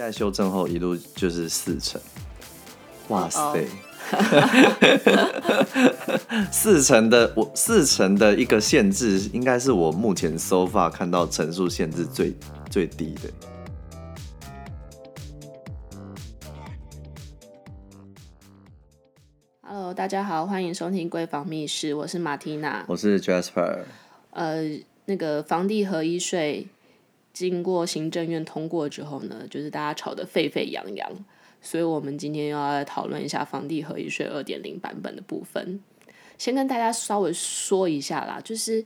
[0.00, 2.00] 现在修正后一路就是四成，
[3.08, 3.58] 哇塞！Oh,
[6.24, 6.48] oh.
[6.50, 12.34] 四成的我四成的一个限制，应该是我目前 so far 看到层数限制最
[12.70, 13.30] 最低的。
[19.60, 23.80] Hello，大家好，欢迎收听《闺房密室》，我是马缇娜，我是 Jasper。
[24.30, 24.62] 呃，
[25.04, 26.68] 那个房地合一税
[27.32, 31.10] 经过行政院通过之后呢，就是大家吵得沸沸扬扬。
[31.62, 35.78] 所以，我们今天要来讨论一下房地合一税二点零版本的部分。
[36.38, 38.82] 先跟大家稍微说一下啦，就是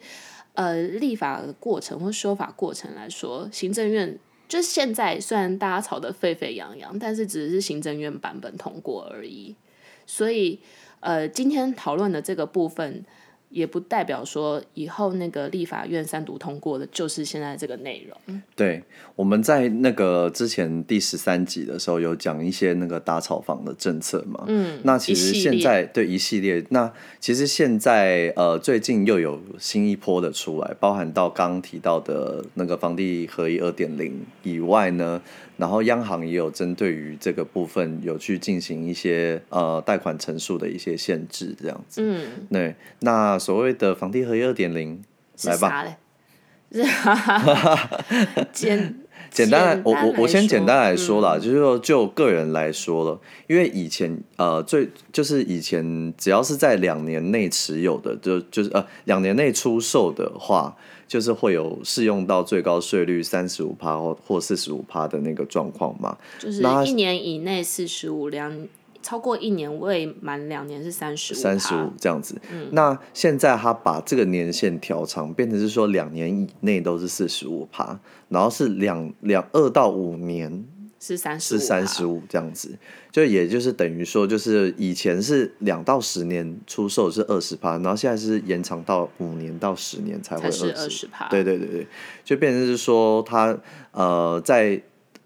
[0.55, 4.19] 呃，立法的过程或修法过程来说，行政院
[4.49, 9.55] 就现在虽然大家吵得沸沸扬扬，但是只是行政院版本通过而已。
[10.05, 10.59] 所以，
[10.99, 13.05] 呃，今天讨论的这个部分。
[13.55, 18.43] 也不代表说以后那个立法院三读通过的就是现在这个内容。
[18.57, 18.83] 对，
[19.15, 24.43] 我们在那个之前第十三集的时候有讲一些那个打草房的政策嘛。
[24.49, 35.23] 嗯，那其实现在对一系列，那其实现在呃最近又有新一波的出来，包含到刚刚提到的那个房地合一二点零以外呢。
[35.57, 42.01] 然后央行也有针对于这个部分有去进行一些呃贷款成数的一些限制，这样子。
[42.03, 42.75] 嗯，对。
[42.99, 45.03] 那所谓的房地合一二点零，
[45.45, 45.85] 来吧。
[48.53, 48.95] 简
[49.31, 60.75] 简单，我我我先简单来说啦，嗯、就是说就个人来说了，因为以前呃最就是以前只要是在两年内持有的，就就是呃两年内出售的话。
[61.07, 66.17] 就是会有适用到最高税率三十五趴或或四十五趴的那个状况嘛？
[66.39, 68.67] 就是一年以内四十五，两
[69.05, 72.41] 超过一年未满两年是三十五，三十五这样子。
[72.51, 80.65] 嗯，那现在他把这个年限调长，变成是说两年以内都是四十五趴，然后是两两二到五年。
[81.07, 82.79] 是三十五，是三十五这样子，
[83.13, 91.29] 就也就是等于说，就是以前是两到十年出售是二十趴，然后现在是延长到五年到十年才会二十趴。
[91.29, 91.87] 对对对对，
[92.25, 93.55] 就变成是说，他
[93.91, 94.81] 呃在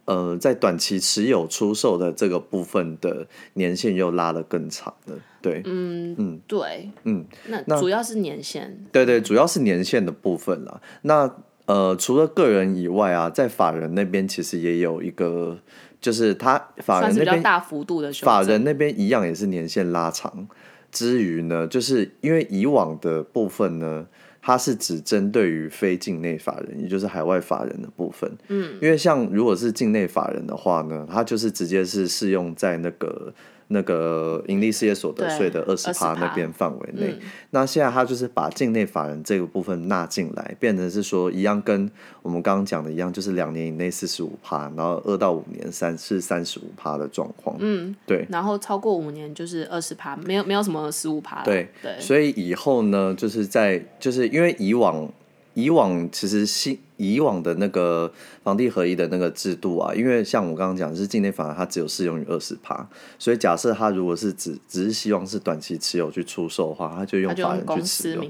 [0.08, 5.14] 呃在短期持有出售的这个部分的年限又拉得更长了。
[5.42, 7.24] 对，嗯嗯，对，嗯，
[7.66, 8.86] 那主要是年限。
[8.90, 10.80] 对对，主要是年限的部分了。
[11.02, 11.30] 那
[11.66, 15.58] 呃，除了个人以外啊，在法人那边其实也有一个，
[16.00, 20.48] 就是他法人那边大幅度的法人那边一样也是年限拉长。
[20.90, 24.06] 之余呢，就是因为以往的部分呢，
[24.40, 28.30] 它是只针对于非境内法人，也就是海外法人的部分。
[28.48, 33.32] 嗯，因为像如果是境内法人的话呢，它就是直接是适用在那个。
[33.68, 37.20] 那个盈利事业所得税的二十趴那边范围内，嗯、
[37.50, 41.90] 那现在他就是把境内法人这个部分纳进来，变成是说一样跟
[42.22, 47.56] 我们刚刚讲的一样，就是两年以内四十五趴，然后二到五年三是三十五趴的状况。
[47.60, 48.26] 嗯，对。
[48.30, 51.44] 然后超过五年就是二十趴，没有没有什么十五趴。
[51.44, 52.00] 对对。
[52.00, 55.08] 所以以后呢，就是在就是因为以往。
[55.54, 62.88] 以往其实新以往的那个房地合一的那个制度啊，因为像我刚刚讲的是境内法人，它只有适用于二十趴，
[63.18, 68.24] 所以假设他如果是只只是希望是短期持有去出售的话，他就用法人去持有，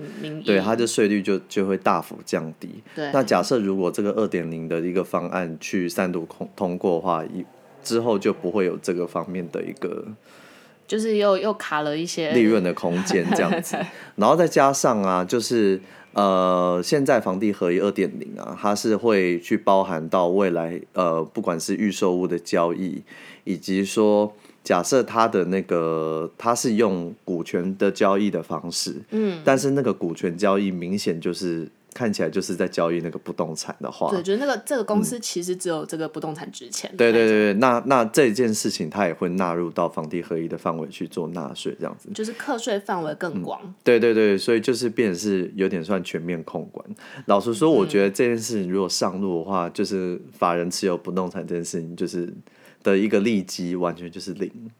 [0.45, 2.83] 对，他的税率就就会大幅降低。
[2.95, 7.45] 对，那假设如果这个二点零的一个方案去三度通通过的话，一
[7.83, 10.05] 之后就不会有这个方面的一个，
[10.87, 13.79] 就是又又卡了一些利润的空间这样子，
[14.17, 15.81] 然后再加上啊，就是。
[16.13, 23.03] 呃，现在房地合一二点零啊，它是会去包含到未来呃，不管是预售物的交易，
[23.45, 24.33] 以及说
[24.63, 31.69] 假设它的那个它是用股权的交易的方式，嗯，但是那个股权交易明显就是。
[31.99, 36.89] 看起来就是在交易那个不动产的话，对，就是那个这个公司其实只有这个不动产值钱。
[36.97, 42.09] 对对对，那那这件事情它也会纳入到房地合一的范围去做纳税，这样子。
[42.15, 43.61] 就是课税范围更广。
[43.65, 43.75] 嗯。
[43.83, 46.87] 对对对，所以就是变成是有点算全面控管。
[47.27, 52.33] 老实说，我觉得这件事情如果上路的话，嗯、就是法人持有不动产这件事情，就是
[52.85, 54.71] 的一个利基完全就是零。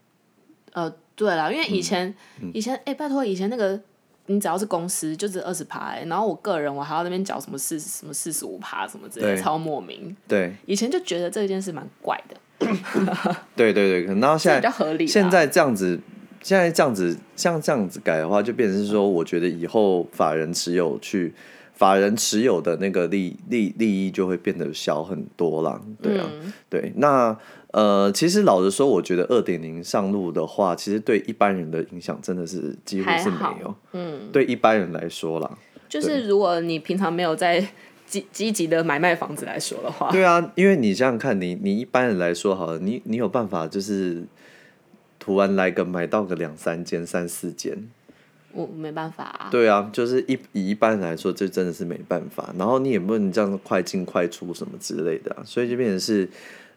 [0.71, 3.81] 呃，对了，因为以前、嗯、以前哎、欸，拜托以前那个。
[4.29, 10.15] 你只要是公司，就只二十趴，然后我个人我还要那边缴什么四什么四十五趴什么之类的，超莫名。
[10.27, 12.37] 对，以前就觉得这件事蛮怪的。
[13.55, 15.07] 对对对，然后现在 比较合理。
[15.07, 15.99] 现在这样子，
[16.43, 21.33] 现在这样子，像这样子改的话，就变成是说，我觉得以后法人持有去，
[21.73, 25.81] 法人持有的那个利利利益就会变得小很多啦。
[26.01, 27.35] 对啊，嗯、对，那。
[27.71, 33.75] 呃，其实老实说，我觉得二点零上路的话，其实对一般人的影响真的是几乎是没有。
[33.93, 35.57] 嗯，对一般人来说啦，
[35.87, 37.63] 就是如果你平常没有在
[38.07, 44.23] 积积极的买卖房子来说的话，对啊，因为你想想看，你你一般人来说好了，你你有办法就是
[45.19, 47.87] 突然来个买到个两三间、三四间，
[48.51, 49.49] 我没办法啊。
[49.51, 52.51] 对啊，就是一以一般人来说，这真的是没办法。
[52.57, 56.27] 然后你也不能这样快进快出什么之类的啊，所以就变成是，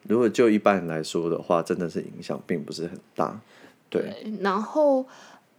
[0.05, 3.41] 如果就一般人来说的话，真的是影响并不是很大。
[3.89, 5.07] 对，对然后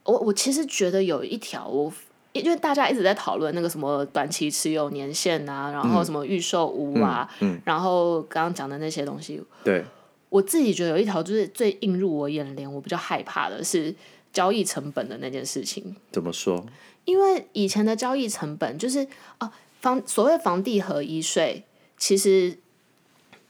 [0.04, 1.92] 我我其实觉得有一条我。
[2.34, 9.86] 因为大家一直在讨论那个什么短期持有年限啊，然后什么预售屋啊，嗯嗯、然后刚刚讲的那些东西，对，
[10.30, 13.94] 我自己觉得有一条就是最映入我眼帘，我比较害怕的是
[14.32, 15.96] 交易成本的那件事情。
[16.12, 16.66] 怎么说？
[17.06, 19.08] 因为以前的交易成本就是
[19.40, 21.64] 哦，房所谓房地合一税，
[22.00, 22.58] 其实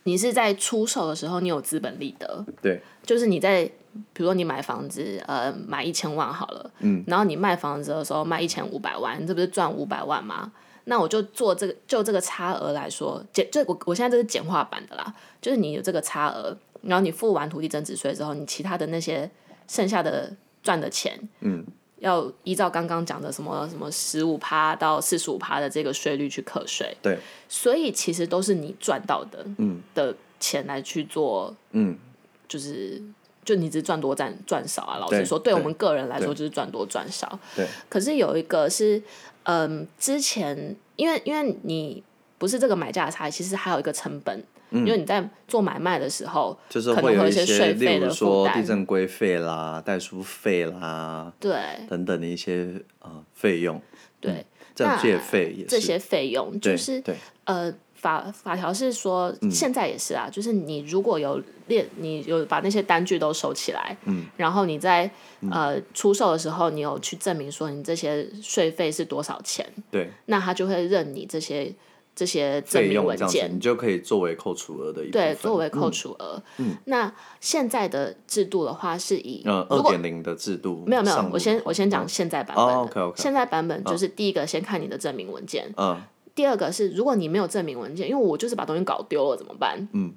[0.04, 3.70] 你是在出售的时候你有资本利得，对，就是你在。
[4.12, 10.50] 比如说你买房子，呃，买一千万好了，嗯，然后你卖房子的时候卖一千五百万，你这不是赚五百万吗？
[10.86, 19.30] 那我就做这个，就这个差额来说，简这我我现在这是简化版的啦，就是你有这个差额，然后你付完土地增值税之后，你其他的那些
[19.68, 21.64] 剩下的赚的钱，嗯，
[22.04, 27.18] 要依照刚刚讲的什么什么十五趴到四十五趴的这个税率去课税，对，
[27.48, 31.98] 所以其实都是你赚到的，嗯，的钱来去做，嗯，
[32.46, 33.02] 就是。
[33.44, 34.96] 就你只赚多赚赚少啊！
[34.96, 37.38] 老实说，对，对我们个人来说就是赚多赚少。
[37.54, 37.68] 对。
[37.90, 39.02] 可是有一个是，
[39.42, 42.02] 嗯，之前因为因为你
[42.38, 44.44] 不是这个买价差，其实还有一个成本，嗯、
[44.74, 53.80] 因为你在做买卖的时候，就是会有一些税费的说地震规费啦、代书费啦，对，等等的一些呃费用。
[54.20, 54.44] 对，
[54.74, 57.02] 这些费也是这些费用就是
[57.44, 57.72] 呃。
[57.94, 65.10] 法法条是说，现在也是啊，嗯、就是你如果有列，你有把那些单据都收起来，嗯、然后你在
[65.50, 71.72] 呃出售的时候，你有去证明说你这些税费是多少钱，对，那他就会认你这些
[72.14, 76.42] 这些证明文件，你就可以作为扣除额的一部分，对，作为扣除额。
[76.58, 86.00] 嗯，那现在的制度的话是以二点零的制度，没有没有，我先我先讲现在版本，现在版本就是第一个先看你的证明文件，嗯。
[86.36, 89.88] 第二个是，如果你没有证明文件，因为我就是把东西搞丢了怎么办？
[89.92, 90.12] 嗯，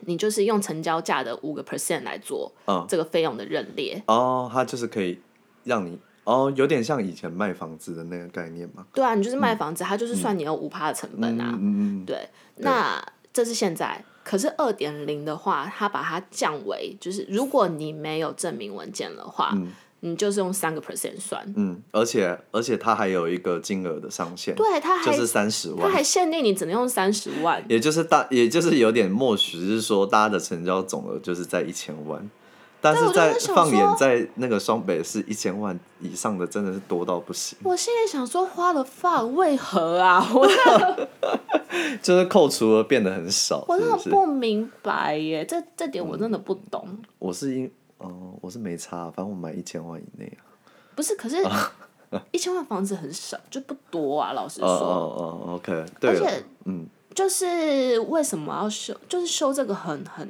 [0.00, 2.50] 你就是用成交价的五个 percent 来做，
[2.88, 4.02] 这个费用的认列。
[4.08, 5.20] 哦，它就是可以
[5.62, 8.86] 让你哦，有点像以前卖房子的那个概念嘛。
[8.92, 11.50] 对啊，你就是卖房子，它就是算你有五趴的成本啊。
[11.60, 12.04] 嗯嗯。
[12.04, 13.02] 对，那
[13.32, 19.56] 这是现在，可是二点零的话，它把它降为，就是如果你没有证明文件的话。
[20.04, 32.28] 你就是用三个 percent 算，嗯，而且而且它还有一个金额的上限，对，它还就是三十万，它还限定你只能用三十万，也就是大，也就是有点默许，是说大家的成交总额就是在一千万，
[32.82, 37.56] 但是在放眼在那个双北是一千万以上的，真的是多到不行。
[37.62, 40.26] 我现在想说花了 fuck 为何啊？
[40.34, 40.46] 我
[42.02, 46.84] 就是扣除了变得很少，我真的不明白耶，这这点我真的不懂。
[46.86, 47.70] 嗯、我是因。
[47.98, 50.42] 哦，我是没差，反正我买一千万以内啊。
[50.96, 51.36] 不是，可是
[52.32, 54.32] 一千万房子很少，就不多啊。
[54.32, 55.14] 老实说，哦
[55.46, 56.10] 哦，OK，对。
[56.10, 56.84] 而且，嗯，
[57.14, 58.92] 就是为什么要修？
[59.08, 60.28] 就是修这个很很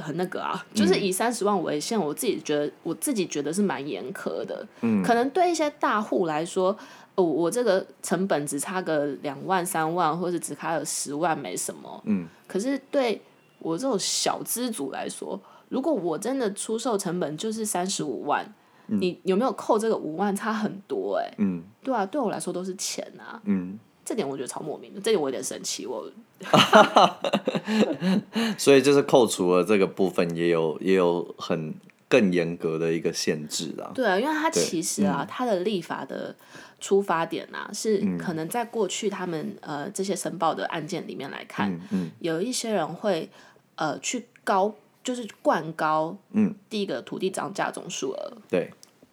[0.00, 1.98] 很那个啊，就是以三十万为限。
[2.00, 4.66] 我自己觉得，我自己觉得是蛮严苛的。
[4.80, 6.76] 嗯，可能对一些大户来说，
[7.14, 12.02] 哦，我这个成本只差个两万三万，或者只差了十万，没什么。
[12.06, 13.20] 嗯，可是对
[13.58, 15.40] 我这种小资主来说。
[15.68, 18.44] 如果我真的出售成本就是三十五万，
[18.88, 20.34] 嗯、你有没有扣这个五万？
[20.34, 21.34] 差很多哎、欸。
[21.38, 23.40] 嗯，对啊，对我来说都是钱啊。
[23.44, 23.78] 嗯，
[24.10, 25.86] 这点我觉得超莫名的，这点我有点生气。
[25.86, 26.04] 我，
[28.58, 31.72] 所以就是扣除了这个部分，也有也有很
[32.08, 33.92] 更严格的一个限制啊。
[33.94, 36.34] 对啊，因为它其实啊，它、嗯、的立法的
[36.80, 43.30] 出发点啊，是可能在过去他们呃这些申报的案件里面来看，嗯嗯、有一些人会
[43.76, 44.74] 呃去高。
[45.02, 48.70] 就是灌高，嗯，第一个土地涨价总数额，对，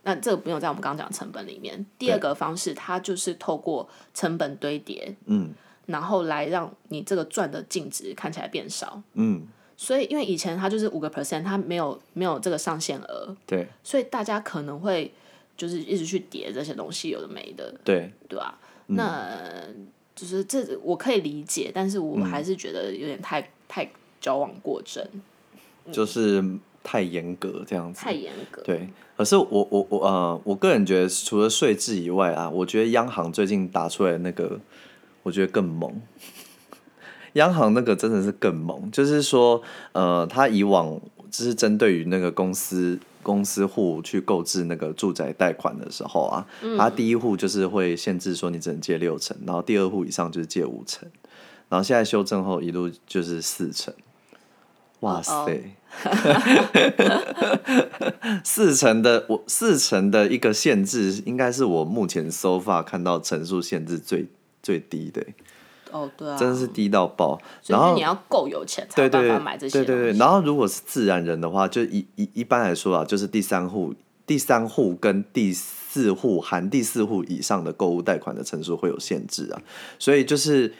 [0.07, 1.85] 那这个不用在我们刚刚讲成本里面。
[1.99, 5.53] 第二个方式，它就是透过成本堆叠，嗯，
[5.87, 9.45] 然后来让你这个赚的净值看起来变少，嗯，
[9.75, 15.11] 所以因为以前它就是五个 percent，它没有没有这个上限额，对，所以大家可能会
[15.57, 18.57] 就是一直去叠这些东西，有的没的，对，对吧？
[18.85, 19.37] 那
[20.15, 25.05] 就是这我可以理解，但是我还是觉得有点太太矫枉过正。
[25.91, 26.43] 就是
[26.87, 28.61] 太严格这样子，太严格。
[28.63, 34.57] 对，可是我我我呃，我个人觉得除了税制以外啊，我觉得央行最近打出来的那个，
[35.23, 36.01] 我觉得更猛。
[37.33, 40.97] 央行那个真的是更猛，就是说，呃，他以往
[41.29, 51.07] 就是针对于那个公司公司户去购置那个住宅贷款的时候啊，他、第一户就是会限制说你只能借六成，然后第二户以上就是借五成，
[51.67, 53.93] 然后现在修正后一路就是四成。
[55.01, 55.75] 哇塞！
[58.43, 64.27] 四成的我四成的一个限制，应该是我目前 so far 看到层数限制最
[64.61, 65.25] 最低的。
[65.91, 67.39] 哦，对啊，真的是低到爆。
[67.65, 69.83] 然后你要够有钱才有办法买这些。
[69.83, 79.61] 对对对，然后如果是自然人的话，就一一一般来说啊，就是第三户、第三户跟第四户含第四户以上的购物贷款的层数会有限制啊。
[79.97, 80.73] 所以就是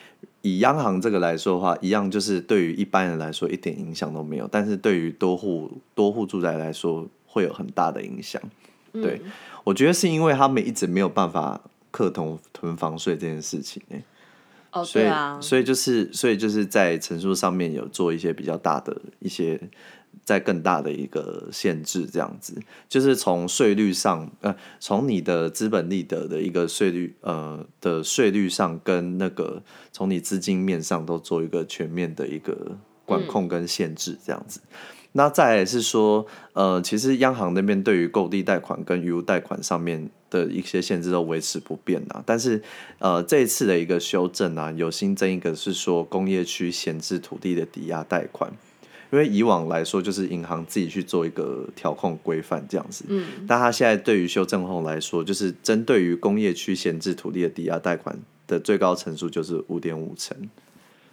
[0.47, 8.41] 以央行这个来说的话，一样就是对于一般人来说一点影响都没有，但是对于多户多户住宅来说会有很大的影响。
[8.93, 9.31] 对，嗯、
[9.63, 11.59] 我觉得是因为他们一直没有办法
[11.91, 14.03] 克同囤房税这件事情、欸
[14.71, 19.59] 哦，所以对啊，所以就是，所以就是在陈述上面有做一些比较大的一些，
[20.23, 22.57] 在更大的一个限制，这样子，
[22.87, 34.59] 就是从税率上，呃，从你的资本利得的一个税率，呃的税率上，跟那个从你资金面上都做一个全面的一个管控跟限制，这样子。
[35.13, 42.21] 那再来是说，呃，其实央行那边对于购地贷款跟余屋贷款上面的一些限制都维持不变啊。
[42.23, 42.61] 但是，
[42.99, 48.51] 呃，这一次的一个修正啊，有新增一个是说工业区闲置土地的抵押贷款，
[49.11, 53.05] 因为以往来说就是银行自己去做一个调控规范这样子。
[53.07, 53.25] 嗯。
[53.47, 60.37] 但他现在对于修正后来说，就是针对于工业区闲置土地的抵押贷款的最高成数就是五点五成。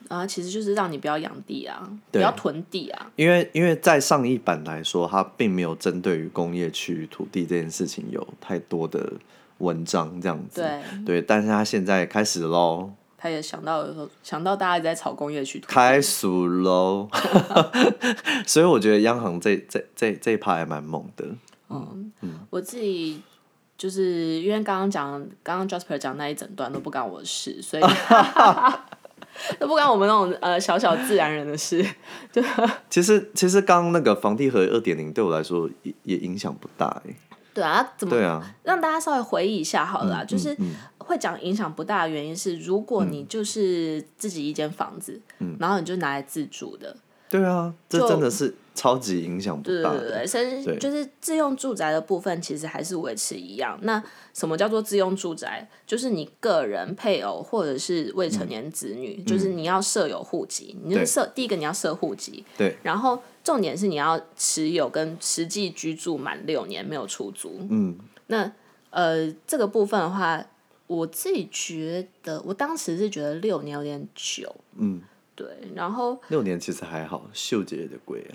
[0.09, 3.11] 啊，其实就是让你不要养地啊，不要囤地啊。
[3.17, 9.13] 因为因为在上一版来说，它并没有针对于工业区土地这件事情有太多的
[9.59, 10.61] 文章这样子。
[10.61, 12.91] 对对，但是他现在开始喽。
[13.25, 13.89] 他也想到
[14.23, 15.59] 想到大家在炒工业区。
[15.67, 17.09] 开始喽。
[18.47, 21.25] 所以我觉得央行这这这这一趴还蛮猛的。
[21.71, 23.23] 嗯嗯，我自己
[23.79, 27.83] 就是因为刚刚讲刚刚 Jasper 讲那一整段都不干我的事，所以。
[29.59, 31.85] 都不关我们那种呃小小自然人的事，
[32.31, 32.45] 对。
[32.91, 37.15] 其实其实刚刚那个房地合二点零对我来说也也影响不大哎。
[37.55, 38.27] 对啊，怎么？
[38.27, 38.55] 啊。
[38.65, 40.55] 让大家稍微回忆一下好了，就是
[40.99, 46.97] 会讲影响不大的原因是，如果你就是自己一间房子，嗯，然后你就拿来自住的。
[47.35, 49.99] 对啊，这真的是超级影响不大的。
[49.99, 53.77] 对对对，甚至就是自用住宅的部分，其实还是维持一样。
[53.83, 54.01] 那
[54.33, 55.69] 什么叫做自用住宅？
[55.85, 60.77] 就是你个人、配偶或者是未成年子女，嗯、就是你要设有户籍。
[60.85, 62.77] 嗯、你设第一个你要设户籍，对。
[62.85, 67.67] 然后重点是你要持有跟实际居住满六年，没有出租。
[67.69, 67.99] 嗯。
[68.29, 68.53] 那
[68.91, 70.41] 呃，这个部分的话，
[70.87, 74.55] 我自己觉得，我当时是觉得六年有点久。
[74.77, 75.03] 嗯。
[75.35, 78.35] 对，然后六年其实还好，秀姐也贵啊，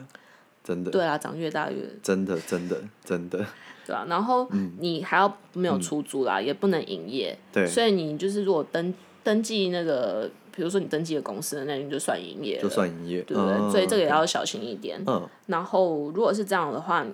[0.64, 0.92] 真的。
[0.92, 3.46] 对啊，长越大越真的真的真的。
[3.86, 4.48] 对啊，然后
[4.80, 7.38] 你还要没有出租啦，也不能营业。
[7.52, 7.66] 对。
[7.66, 13.72] 所以你就是如果登登记那个，比如说你登记的公司，那你就算营业，就算营业，对不对？
[13.72, 15.02] 所以这个也要小心一点。
[15.08, 15.28] 嗯。
[15.48, 17.06] 然后如果是这样的话，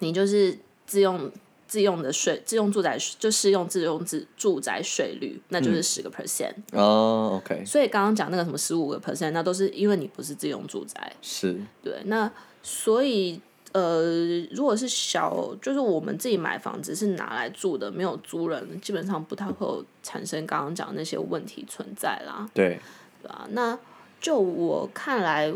[0.00, 1.30] 你就是自用。
[1.68, 6.54] 自用的税，自用住宅就适用自用自住宅税率，那就是十个 percent。
[6.72, 7.62] 哦、oh，OK。
[7.64, 11.12] 所以刚刚讲那个什么十五个 percent，那都是因为你不是自用住宅。
[11.20, 11.60] 是。
[11.82, 12.28] 对，那
[12.62, 13.38] 所以
[13.72, 22.48] 呃，如果是小，就是我们自己买房子是拿来住的，没有租人，基本上不太会有产生刚刚讲的那些问题存在啦。
[22.54, 22.80] 对。
[23.22, 23.78] 对啊，那
[24.18, 25.52] 就我看来，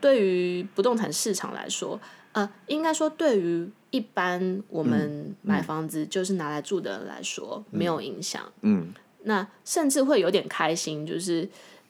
[0.00, 2.00] 对于不动产市场来说，
[2.32, 3.70] 呃，应该说对于。
[3.92, 8.42] 一般我们买房子就是拿来住的人来说，嗯、没有影响。
[8.62, 8.90] 嗯，
[9.24, 11.46] 那甚至会有点开心，就是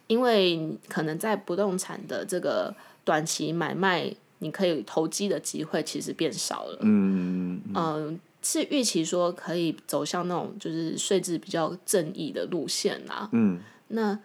[0.09, 6.79] 因为可能在不动产的这个短期买卖，你可以投机的机会其实变少了。
[6.81, 13.29] 嗯嗯、呃、是预期说可以走向那种就是税制比较正义的路线啦。
[13.31, 14.19] 嗯，那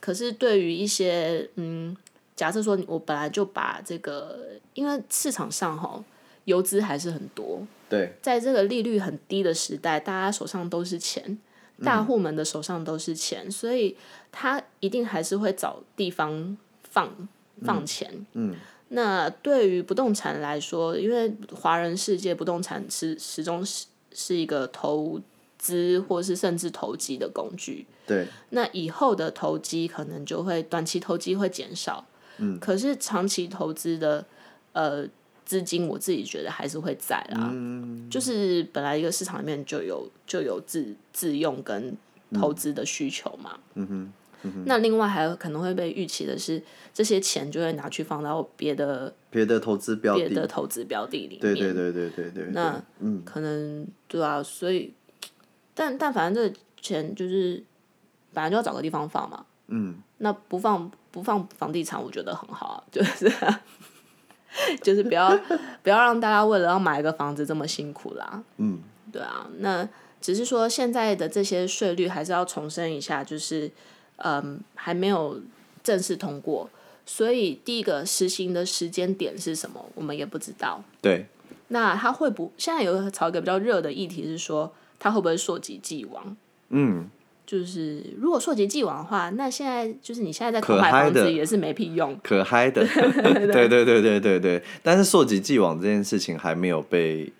[0.00, 1.96] 可是对于一些嗯，
[2.34, 6.02] 假设说我本来就把这个，因为市场上哈。
[6.44, 11.38] 游资还是很多，对，在这个利率很低的时代，大家手上都是钱，
[11.84, 13.96] 大户们的手上都是钱，嗯、所以
[14.32, 17.28] 他一定还是会找地方放
[17.62, 18.26] 放钱。
[18.32, 18.56] 嗯，
[18.88, 25.20] 那对于不动产来说，因为华人世界不动产是始终是是一个投
[25.58, 27.86] 资或是甚至投机的工具。
[28.06, 32.06] 对，那以后的投机可能就会短期投机会减少，
[32.38, 34.24] 嗯，可是长期投资的
[34.72, 35.06] 呃。
[35.50, 41.96] 资金我自己觉得还是会在啦，嗯、就是本来一个市场里面就有就有自自用跟
[42.34, 44.12] 投资的需求嘛，嗯哼，
[44.44, 46.62] 嗯、那另外还有可能会被预期的是，
[46.94, 51.40] 这些钱就会拿去放到别的别的投资标的别的投资标的里面。
[51.40, 52.44] 对对对对对对。
[52.52, 54.94] 那嗯，可能对啊，所以，
[55.74, 57.60] 但但反正这钱就是
[58.32, 59.44] 本来就要找个地方放嘛。
[59.66, 59.96] 嗯。
[60.18, 63.28] 那不放不放房地产，我觉得很好啊，就是
[64.82, 65.38] 就是不要
[65.82, 68.42] 不要让大家为了要买一个房子这么辛苦啦。
[68.56, 68.80] 嗯。
[69.12, 69.88] 对啊，那。
[70.20, 73.70] 只是说现在的这些税率还是要重申一下，就是，
[74.16, 75.40] 嗯，还没有
[75.82, 76.68] 正式通过，
[77.06, 80.84] 所以第一个实行的时间点是什么，我们也不知道。
[81.00, 81.24] 对。
[81.68, 82.52] 那他会不？
[82.58, 86.36] 现在有个炒一个比较热的议题是说，他会不会溯及既往？
[86.68, 87.08] 嗯。
[87.50, 92.16] 就是如果溯及既往的话，那现在就是你现在在可买房子也是没屁用。
[92.22, 92.86] 可嗨的。
[93.52, 94.62] 对对对对对对。
[94.84, 97.32] 但是溯及既往这件事情还没有被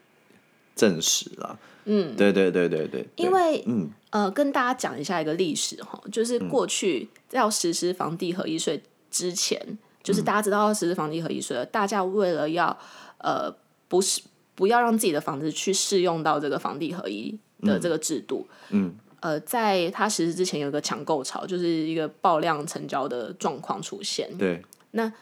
[0.74, 1.56] 证实了。
[1.84, 12.76] 嗯，对对对对对，因为嗯呃，跟大家讲一下一个历史哈，就是过去要实施房地合一税之前，嗯、就是大家知道要实施房地合一税了，大家为了要
[13.18, 13.48] 呃
[13.86, 14.20] 不是
[14.56, 25.12] 不要让自己的房子去适用到这个房地合一的这个制度，嗯，呃，在它实施之前有一个抢购潮，就是一个爆量成交的状况出现，对，那。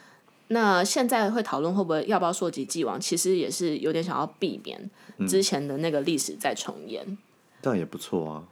[0.50, 4.90] 那现在会讨论会不会要不要溯及既往，其实也是有点想要避免
[5.28, 7.04] 之前的那个历史再重演。
[7.06, 7.18] 嗯、
[7.60, 8.44] 但也不错啊。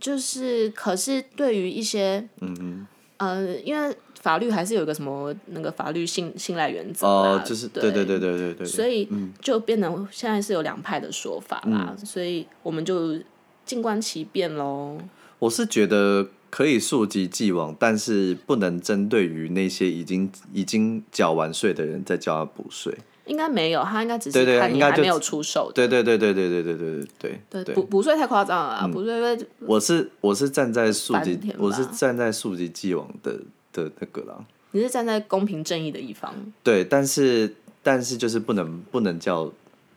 [0.00, 2.86] 就是，可是对于一些，嗯嗯，
[3.16, 9.08] 呃，因为法律还是有一个什么那个法律信信赖原则哦，就是对对对对对对，对，所以
[9.40, 13.18] 就变得现在是有两派的说法啦，嗯、所以我们就
[13.66, 14.98] 静观其变喽。
[15.38, 16.28] 我是觉得。
[16.50, 22.96] 可以溯及既往，但是不能针对于那些已经已经缴完税的人再叫他补税。
[23.26, 25.72] 应该没有，他应该只是看你还没有出售。
[25.74, 27.74] 对对对对对对对对对对对。
[27.74, 33.40] 补补税太夸张了，补税我是我是站在溯及，我是站在溯及既往的
[33.72, 34.38] 的那个啦。
[34.70, 36.32] 你是站在公平正义的一方。
[36.62, 37.52] 对，但是
[37.82, 39.52] 但是就是不能不能叫。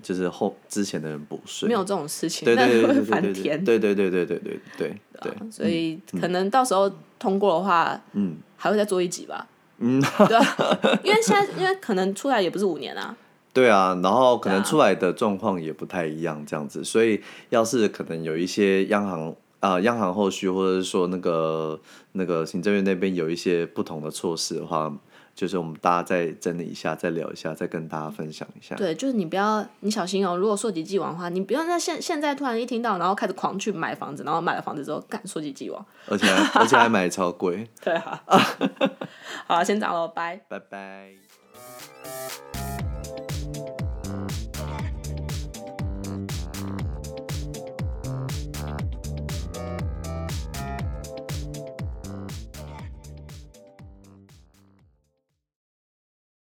[0.08, 6.89] 就是后之前的人补税，没有这种事情，对对对对对翻天，对对对对对对对对，所以可能到时候
[7.20, 9.46] 通过的话，嗯，还会再做一集吧，
[9.80, 10.39] 嗯，对，
[11.04, 13.17] 因为现在因为可能出来也不是五年啊，
[13.52, 21.78] 对啊，然后可能出来的状况也不太一样，这样子，所以要是可能有一些央行啊，央行后续或者是说那个
[22.13, 24.98] 那个行政院那边有一些不同的措施的话。
[25.38, 28.73] 就是我们大家再整理一下，再聊一下，再跟大家分享一下。
[28.73, 30.36] 对，就是你不要，你小心哦。
[30.36, 37.69] 如果说及既往的话，你不要在现现在突然一听到，然后开始狂去买房子，然后买了房子之后干说及既往，而且还 而且还买超贵。
[37.84, 38.23] 对啊。
[39.45, 40.41] 好，先这样喽，拜。
[40.50, 41.12] 拜拜。